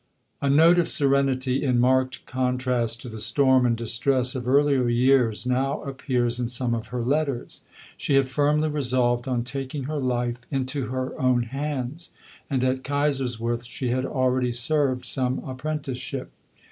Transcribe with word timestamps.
A 0.41 0.49
note 0.49 0.79
of 0.79 0.87
serenity, 0.87 1.61
in 1.63 1.79
marked 1.79 2.25
contrast 2.25 3.03
to 3.03 3.07
the 3.07 3.19
storm 3.19 3.67
and 3.67 3.77
distress 3.77 4.33
of 4.33 4.47
earlier 4.47 4.89
years, 4.89 5.45
now 5.45 5.83
appears 5.83 6.39
in 6.39 6.47
some 6.47 6.73
of 6.73 6.87
her 6.87 7.03
letters. 7.03 7.65
She 7.97 8.15
had 8.15 8.27
firmly 8.27 8.67
resolved 8.67 9.27
on 9.27 9.43
taking 9.43 9.83
her 9.83 9.99
life 9.99 10.39
into 10.49 10.87
her 10.87 11.15
own 11.21 11.43
hands; 11.43 12.09
and 12.49 12.63
at 12.63 12.83
Kaiserswerth 12.83 13.67
she 13.67 13.89
had 13.91 14.05
already 14.07 14.51
served 14.53 15.05
some 15.05 15.37
apprenticeship. 15.47 16.31